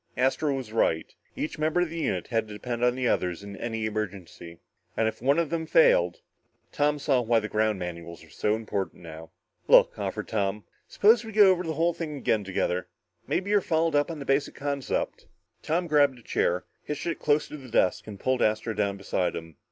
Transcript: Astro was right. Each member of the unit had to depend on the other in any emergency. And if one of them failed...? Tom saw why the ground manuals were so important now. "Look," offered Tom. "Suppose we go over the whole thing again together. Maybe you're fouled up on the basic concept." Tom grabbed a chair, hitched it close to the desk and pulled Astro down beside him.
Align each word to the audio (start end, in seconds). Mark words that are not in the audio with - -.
Astro 0.17 0.55
was 0.55 0.73
right. 0.73 1.13
Each 1.35 1.59
member 1.59 1.81
of 1.81 1.91
the 1.91 1.99
unit 1.99 2.25
had 2.29 2.47
to 2.47 2.53
depend 2.55 2.83
on 2.83 2.95
the 2.95 3.07
other 3.07 3.29
in 3.29 3.55
any 3.57 3.85
emergency. 3.85 4.57
And 4.97 5.07
if 5.07 5.21
one 5.21 5.37
of 5.37 5.51
them 5.51 5.67
failed...? 5.67 6.21
Tom 6.71 6.97
saw 6.97 7.21
why 7.21 7.39
the 7.39 7.47
ground 7.47 7.77
manuals 7.77 8.23
were 8.23 8.31
so 8.31 8.55
important 8.55 9.03
now. 9.03 9.29
"Look," 9.67 9.99
offered 9.99 10.27
Tom. 10.27 10.63
"Suppose 10.87 11.23
we 11.23 11.31
go 11.31 11.51
over 11.51 11.61
the 11.61 11.75
whole 11.75 11.93
thing 11.93 12.17
again 12.17 12.43
together. 12.43 12.87
Maybe 13.27 13.51
you're 13.51 13.61
fouled 13.61 13.95
up 13.95 14.09
on 14.09 14.17
the 14.17 14.25
basic 14.25 14.55
concept." 14.55 15.27
Tom 15.61 15.85
grabbed 15.85 16.17
a 16.17 16.23
chair, 16.23 16.65
hitched 16.83 17.05
it 17.05 17.19
close 17.19 17.47
to 17.49 17.57
the 17.57 17.69
desk 17.69 18.07
and 18.07 18.19
pulled 18.19 18.41
Astro 18.41 18.73
down 18.73 18.97
beside 18.97 19.35
him. 19.35 19.57